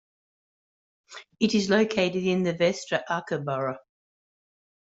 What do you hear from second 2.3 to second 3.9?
the Vestre Aker borough.